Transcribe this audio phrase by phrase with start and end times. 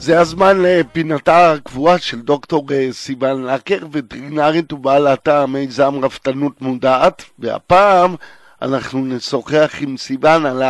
[0.00, 8.14] זה הזמן לפינתה הקבועה של דוקטור אה, סיוון לקר, וטרינרית ובעלת המיזם רפתנות מודעת, והפעם
[8.62, 10.62] אנחנו נשוחח עם סיוון על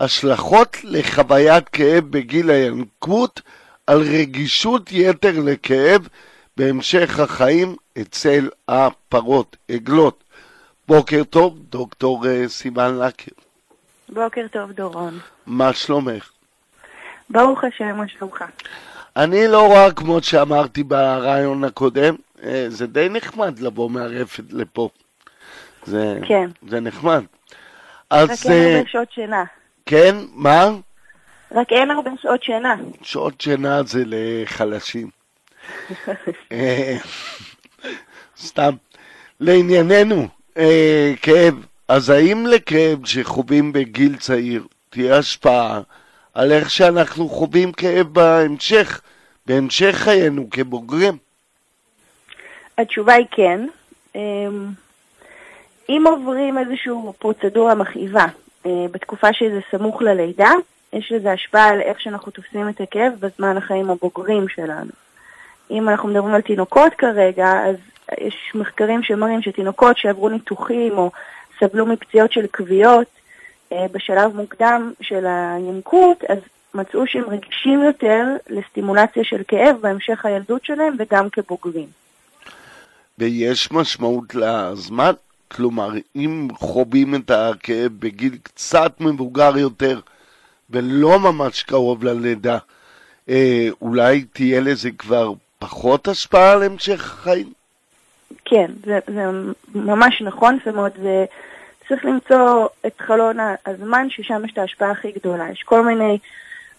[0.00, 3.40] ההשלכות לחוויית כאב בגיל הינקות,
[3.86, 6.08] על רגישות יתר לכאב
[6.56, 10.24] בהמשך החיים אצל הפרות, עגלות.
[10.88, 13.32] בוקר טוב, דוקטור אה, סיוון לקר.
[14.08, 15.18] בוקר טוב, דורון.
[15.46, 16.37] מה שלומך?
[17.30, 18.44] ברוך השם, מה שלומך?
[19.16, 24.88] אני לא רואה כמו שאמרתי ברעיון הקודם, אה, זה די נחמד לבוא מהרפת לפה.
[25.86, 26.50] זה, כן.
[26.68, 27.22] זה נחמד.
[28.12, 29.44] רק אז אין אה, הרבה שעות שינה.
[29.86, 30.70] כן, מה?
[31.52, 32.74] רק אין הרבה שעות שינה.
[33.02, 35.10] שעות שינה זה לחלשים.
[36.52, 36.96] אה,
[38.38, 38.74] סתם.
[39.40, 41.54] לענייננו, אה, כאב.
[41.88, 45.80] אז האם לכאב שחווים בגיל צעיר תהיה השפעה
[46.38, 49.00] על איך שאנחנו חווים כאב בהמשך,
[49.46, 51.16] בהמשך חיינו כבוגרים?
[52.78, 53.66] התשובה היא כן.
[54.14, 54.66] אמ,
[55.88, 58.26] אם עוברים איזושהי פרוצדורה מכאיבה
[58.66, 60.50] אה, בתקופה שזה סמוך ללידה,
[60.92, 64.90] יש לזה השפעה על איך שאנחנו תופסים את הכאב בזמן החיים הבוגרים שלנו.
[65.70, 67.76] אם אנחנו מדברים על תינוקות כרגע, אז
[68.20, 71.10] יש מחקרים שמראים שתינוקות שעברו ניתוחים או
[71.60, 73.17] סבלו מפציעות של כוויות
[73.72, 76.38] בשלב מוקדם של הינקות, אז
[76.74, 81.86] מצאו שהם רגישים יותר לסטימולציה של כאב בהמשך הילדות שלהם וגם כבוגרים.
[83.18, 85.12] ויש משמעות לזמן?
[85.48, 90.00] כלומר, אם חווים את הכאב בגיל קצת מבוגר יותר
[90.70, 92.58] ולא ממש קרוב ללידה,
[93.28, 97.52] אה, אולי תהיה לזה כבר פחות השפעה על המשך החיים?
[98.44, 99.22] כן, זה, זה
[99.74, 101.24] ממש נכון, זאת אומרת, זה,
[101.88, 103.36] צריך למצוא את חלון
[103.66, 105.50] הזמן ששם יש את ההשפעה הכי גדולה.
[105.50, 106.18] יש כל מיני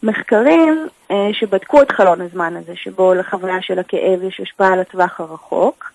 [0.04, 5.20] מחקרים אה, שבדקו את חלון הזמן הזה, שבו לחוויה של הכאב יש השפעה על הטווח
[5.20, 5.92] הרחוק.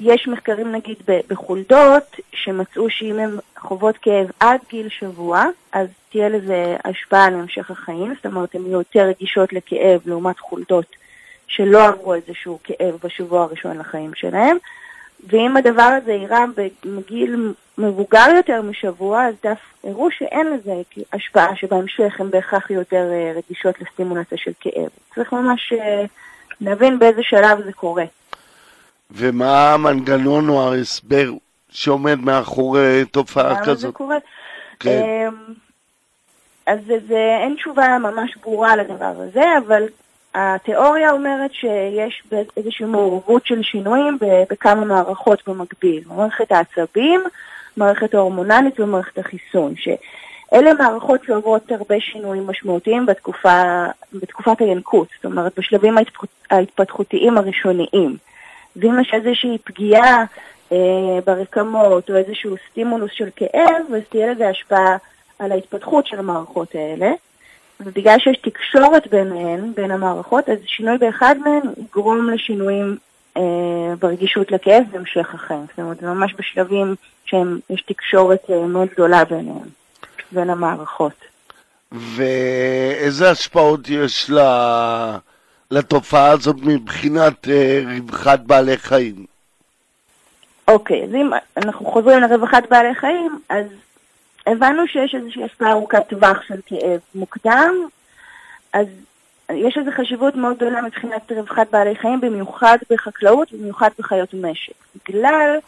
[0.00, 0.96] יש מחקרים נגיד
[1.28, 7.70] בחולדות, שמצאו שאם הן חוות כאב עד גיל שבוע, אז תהיה לזה השפעה על המשך
[7.70, 10.96] החיים, זאת אומרת הן יהיו יותר רגישות לכאב לעומת חולדות
[11.46, 14.56] שלא עברו איזשהו כאב בשבוע הראשון לחיים שלהם.
[15.28, 16.44] ואם הדבר הזה אירע
[16.84, 20.72] בגיל מבוגר יותר משבוע, אז דף הראו שאין לזה
[21.12, 24.88] השפעה שבהמשך הן בהכרח יותר אה, רגישות לסטימולציה של כאב.
[25.14, 26.04] צריך ממש אה,
[26.60, 28.04] להבין באיזה שלב זה קורה.
[29.10, 31.30] ומה המנגנון או ההסבר
[31.70, 33.94] שעומד מאחורי תופעה למה זה כזאת?
[33.94, 34.16] קורה?
[34.80, 35.02] כן.
[35.28, 35.54] אמ,
[36.66, 39.82] אז זה, זה, אין תשובה ממש ברורה לדבר הזה, אבל
[40.34, 42.22] התיאוריה אומרת שיש
[42.56, 44.18] איזושהי מעורבות של שינויים
[44.50, 46.02] בכמה מערכות במקביל.
[46.06, 47.20] מערכת העצבים,
[47.76, 55.58] מערכת ההורמונלית ומערכת החיסון, שאלה מערכות שעוברות הרבה שינויים משמעותיים בתקופה, בתקופת הינקות, זאת אומרת
[55.58, 58.16] בשלבים ההתפתח, ההתפתחותיים הראשוניים.
[58.76, 60.24] ואם יש איזושהי פגיעה
[60.72, 60.78] אה,
[61.26, 64.96] ברקמות או איזשהו סטימולוס של כאב, אז תהיה לזה השפעה
[65.38, 67.12] על ההתפתחות של המערכות האלה.
[67.80, 72.96] ובגלל שיש תקשורת ביניהן, בין המערכות, אז שינוי באחד מהן יגרום לשינויים
[73.36, 73.42] אה,
[73.98, 75.66] ברגישות לכאב בהמשך החיים.
[75.70, 76.94] זאת אומרת, זה ממש בשלבים
[77.26, 79.68] שיש תקשורת אה, מאוד גדולה ביניהם,
[80.32, 81.12] בין המערכות.
[81.92, 85.16] ואיזה השפעות יש ל-
[85.70, 89.26] לתופעה הזאת מבחינת אה, רווחת בעלי חיים?
[90.68, 93.64] אוקיי, אז אם אנחנו חוזרים לרווחת בעלי חיים, אז
[94.46, 97.74] הבנו שיש איזושהי השפעה ארוכת טווח של כאב מוקדם,
[98.72, 98.86] אז
[99.52, 104.72] יש לזה חשיבות מאוד גדולה מבחינת רווחת בעלי חיים, במיוחד בחקלאות ובמיוחד בחיות משק.
[105.08, 105.58] בגלל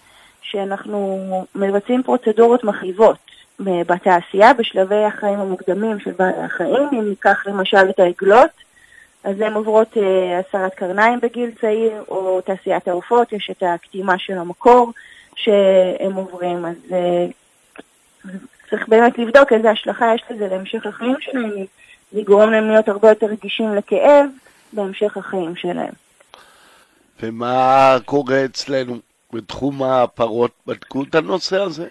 [0.42, 1.18] שאנחנו
[1.54, 3.16] מבצעים פרוצדורות מכאיבות
[3.60, 8.50] בתעשייה בשלבי החיים המוקדמים של בעלי החיים, אם ניקח למשל את העגלות,
[9.24, 14.38] אז הן עוברות אה, הסרת קרניים בגיל צעיר, או תעשיית העופות, יש את הקטימה של
[14.38, 14.92] המקור
[15.34, 17.26] שהם עוברים, אז אה,
[18.70, 21.50] צריך באמת לבדוק איזה השלכה יש לזה להמשך החיים שלהם,
[22.12, 24.26] זה יגרום להם להיות הרבה יותר רגישים לכאב
[24.72, 25.92] בהמשך החיים שלהם.
[27.22, 28.98] ומה קורה אצלנו
[29.32, 30.50] בתחום הפרות?
[30.66, 31.88] בדקו את הנושא הזה?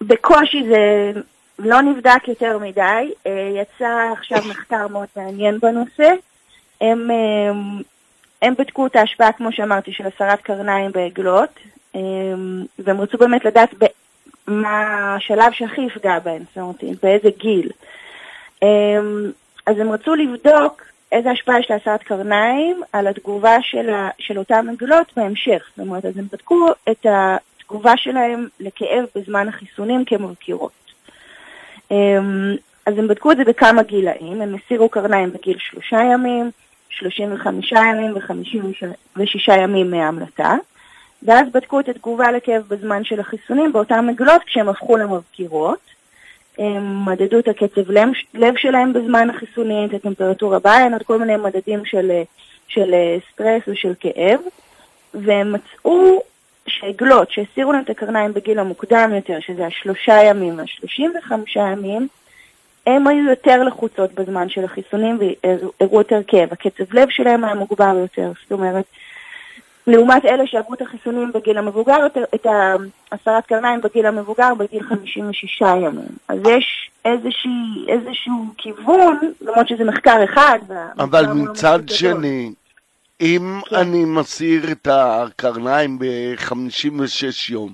[0.00, 1.12] בקושי זה
[1.58, 6.10] לא נבדק יותר מדי, אה, יצא עכשיו מחקר מאוד מעניין בנושא.
[6.80, 7.52] הם, אה,
[8.42, 11.50] הם בדקו את ההשפעה, כמו שאמרתי, של הסרת קרניים בעגלות,
[11.96, 12.00] אה,
[12.78, 13.74] והם רצו באמת לדעת
[14.46, 17.70] מה השלב שהכי יפגע בהם, זאת אומרת, באיזה גיל.
[19.66, 20.82] אז הם רצו לבדוק
[21.12, 25.68] איזה השפעה יש להסרת קרניים על התגובה של, ה, של אותן עגלות בהמשך.
[25.76, 30.72] זאת אומרת, אז הם בדקו את התגובה שלהם לכאב בזמן החיסונים כמזכירות.
[32.86, 36.50] אז הם בדקו את זה בכמה גילאים, הם הסירו קרניים בגיל שלושה ימים,
[36.88, 40.54] 35 ימים ו-56 ימים מההמלטה,
[41.24, 45.78] ואז בדקו את התגובה לכאב בזמן של החיסונים באותן עגלות כשהם הפכו למבקירות.
[46.58, 51.36] הם מדדו את הקצב לב, לב שלהם בזמן החיסונים, את הטמפרטורה בעין, עוד כל מיני
[51.36, 52.10] מדדים של,
[52.68, 52.94] של
[53.32, 54.40] סטרס ושל כאב,
[55.14, 56.22] והם מצאו
[56.66, 62.08] שעגלות שהסירו להם את הקרניים בגיל המוקדם יותר, שזה השלושה ימים והשלושים וחמישה ימים,
[62.86, 66.48] הם היו יותר לחוצות בזמן של החיסונים והראו יותר כאב.
[66.52, 68.84] הקצב לב שלהם היה מוגבר יותר, זאת אומרת,
[69.86, 72.46] לעומת אלה שעברו את החיסונים בגיל המבוגר, את
[73.12, 76.16] הסרת קרניים בגיל המבוגר בגיל 56 ימים.
[76.28, 80.58] אז יש איזושהי, איזשהו כיוון, למרות שזה מחקר אחד.
[80.98, 82.52] אבל מצד שני,
[83.20, 83.76] אם כן.
[83.76, 87.72] אני מסיר את הקרניים ב-56 יום,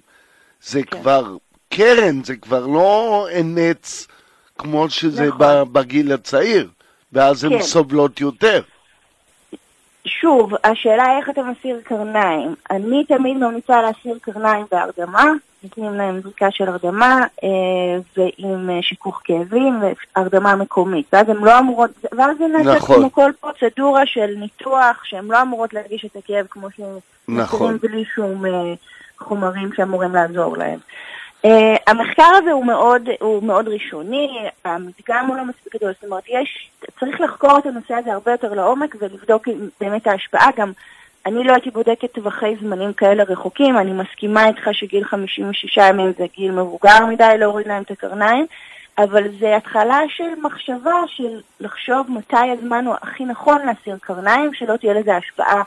[0.62, 0.98] זה כן.
[1.00, 1.36] כבר
[1.68, 4.06] קרן, זה כבר לא נץ
[4.58, 5.72] כמו שזה נכון.
[5.72, 6.68] בגיל הצעיר,
[7.12, 7.52] ואז כן.
[7.52, 8.62] הן סובלות יותר.
[10.04, 12.54] שוב, השאלה היא איך אתה מסיר קרניים.
[12.70, 15.24] אני תמיד ממליצה להסיר קרניים בהרדמה,
[15.62, 17.48] נותנים להם זריקה של הרדמה אה,
[18.16, 19.80] ועם אה, שיכוך כאבים
[20.16, 21.06] והרדמה מקומית.
[21.12, 22.96] ואז הן לא אמורות, ואז זה נעשה נכון.
[22.96, 26.98] כמו כל פרוצדורה של ניתוח, שהן לא אמורות להרגיש את הכאב כמו שהם
[27.28, 27.78] נכון.
[27.82, 28.74] בלי שום אה,
[29.18, 30.78] חומרים שאמורים לעזור להם.
[31.46, 31.48] Uh,
[31.86, 36.70] המחקר הזה הוא מאוד, הוא מאוד ראשוני, המדגם הוא לא מספיק גדול, זאת אומרת, יש,
[37.00, 39.48] צריך לחקור את הנושא הזה הרבה יותר לעומק ולבדוק
[39.80, 40.50] באמת ההשפעה.
[40.56, 40.72] גם
[41.26, 46.24] אני לא הייתי בודקת טווחי זמנים כאלה רחוקים, אני מסכימה איתך שגיל 56 ימים זה
[46.36, 48.46] גיל מבוגר מדי להוריד להם את הקרניים,
[48.98, 54.76] אבל זה התחלה של מחשבה של לחשוב מתי הזמן הוא הכי נכון להסיר קרניים, שלא
[54.76, 55.62] תהיה לזה השפעה אה,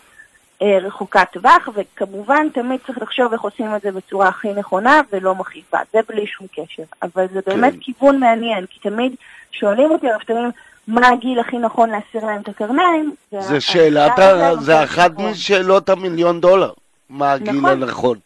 [0.81, 5.79] רחוקת טווח, וכמובן תמיד צריך לחשוב איך עושים את זה בצורה הכי נכונה ולא מכאיבה,
[5.93, 6.83] זה בלי שום קשר.
[7.03, 7.79] אבל זה באמת כן.
[7.81, 9.15] כיוון מעניין, כי תמיד
[9.51, 10.51] שואלים אותי הרפתנים,
[10.87, 13.15] מה הגיל הכי נכון להסיר להם את הקרניים?
[13.39, 14.55] זה שאלת, ה...
[14.55, 16.71] זה אחת משאלות המיליון דולר,
[17.09, 17.83] מה הגיל נכון.
[17.83, 18.17] הנכון.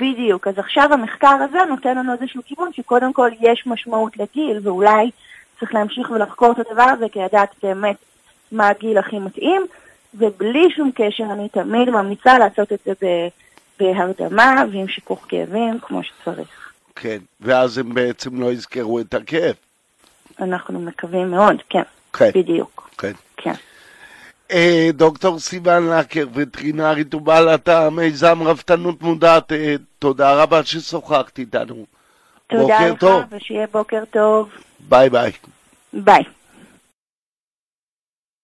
[0.00, 5.10] בדיוק, אז עכשיו המחקר הזה נותן לנו איזשהו כיוון שקודם כל יש משמעות לגיל, ואולי
[5.60, 7.96] צריך להמשיך ולחקור את הדבר הזה, כי לדעת באמת
[8.52, 9.66] מה הגיל הכי מתאים.
[10.14, 12.92] ובלי שום קשר אני תמיד ממליצה לעשות את זה
[13.80, 16.70] בהרדמה ועם שיכוך כאבים כמו שצריך.
[16.96, 19.54] כן, ואז הם בעצם לא יזכרו את הכאב.
[20.40, 22.30] אנחנו מקווים מאוד, כן, כן.
[22.34, 22.90] בדיוק.
[22.98, 23.12] כן.
[23.36, 23.54] כן.
[24.52, 31.84] אה, דוקטור סיוון לקר, וטרינרית ובעלת המיזם רפתנות מודעת, אה, תודה רבה ששוחחת איתנו.
[32.46, 33.22] תודה לך, טוב.
[33.30, 34.48] ושיהיה בוקר טוב.
[34.80, 35.32] ביי ביי.
[35.92, 36.22] ביי.